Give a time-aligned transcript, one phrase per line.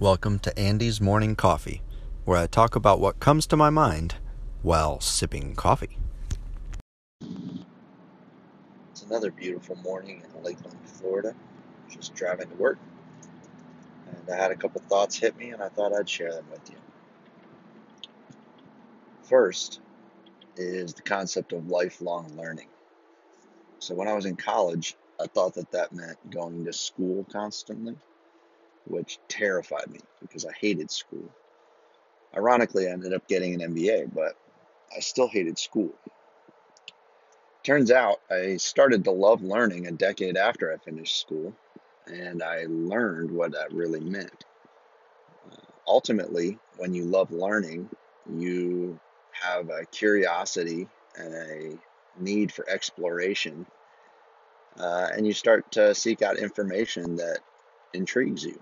[0.00, 1.82] Welcome to Andy's Morning Coffee,
[2.24, 4.14] where I talk about what comes to my mind
[4.62, 5.98] while sipping coffee.
[8.92, 11.34] It's another beautiful morning in Lakeland, Florida.
[11.90, 12.78] Just driving to work.
[14.06, 16.70] And I had a couple thoughts hit me, and I thought I'd share them with
[16.70, 16.76] you.
[19.24, 19.80] First
[20.56, 22.68] is the concept of lifelong learning.
[23.80, 27.96] So when I was in college, I thought that that meant going to school constantly
[28.88, 31.28] which terrified me because I hated school.
[32.34, 34.36] Ironically, I ended up getting an MBA, but
[34.94, 35.94] I still hated school.
[37.62, 41.54] Turns out I started to love learning a decade after I finished school,
[42.06, 44.44] and I learned what that really meant.
[45.50, 47.90] Uh, ultimately, when you love learning,
[48.30, 48.98] you
[49.32, 51.78] have a curiosity and a
[52.18, 53.66] need for exploration,
[54.78, 57.40] uh, and you start to seek out information that
[57.92, 58.58] intrigues you.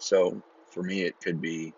[0.00, 1.74] So for me, it could be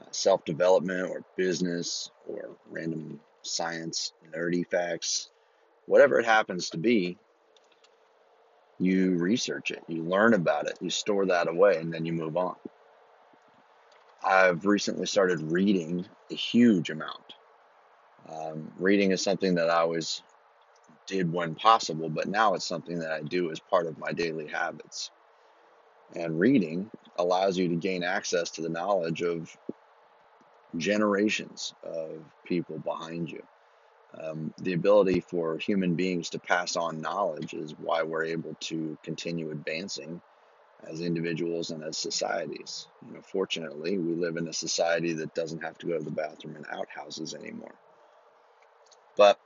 [0.00, 5.30] uh, self development or business or random science, nerdy facts,
[5.86, 7.18] whatever it happens to be.
[8.78, 12.36] You research it, you learn about it, you store that away, and then you move
[12.36, 12.56] on.
[14.24, 17.34] I've recently started reading a huge amount.
[18.28, 20.22] Um, reading is something that I always
[21.06, 24.48] did when possible, but now it's something that I do as part of my daily
[24.48, 25.10] habits.
[26.12, 29.48] And reading allows you to gain access to the knowledge of
[30.76, 33.42] generations of people behind you.
[34.18, 38.98] Um, the ability for human beings to pass on knowledge is why we're able to
[39.04, 40.22] continue advancing
[40.88, 42.88] as individuals and as societies.
[43.06, 46.10] You know, fortunately, we live in a society that doesn't have to go to the
[46.10, 47.74] bathroom in outhouses anymore.
[49.16, 49.38] But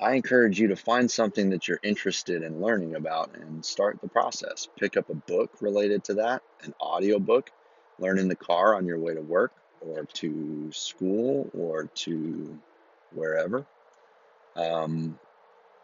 [0.00, 4.08] I encourage you to find something that you're interested in learning about and start the
[4.08, 4.66] process.
[4.78, 7.50] Pick up a book related to that, an audio book,
[7.98, 12.58] learn in the car on your way to work or to school or to
[13.12, 13.66] wherever.
[14.56, 15.18] Um,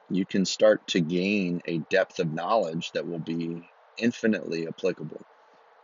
[0.09, 3.69] you can start to gain a depth of knowledge that will be
[3.99, 5.21] infinitely applicable.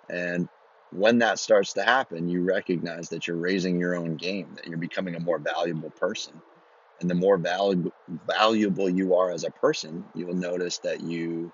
[0.09, 0.49] And
[0.91, 4.79] when that starts to happen, you recognize that you're raising your own game, that you're
[4.79, 6.41] becoming a more valuable person
[7.03, 7.39] and the more
[8.27, 11.53] valuable you are as a person, you'll notice that you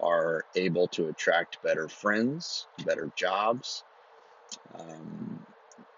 [0.00, 3.82] are able to attract better friends, better jobs,
[4.78, 5.40] um,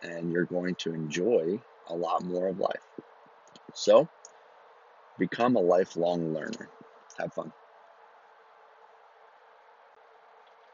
[0.03, 2.83] and you're going to enjoy a lot more of life.
[3.75, 4.09] So,
[5.19, 6.71] become a lifelong learner.
[7.19, 7.53] Have fun.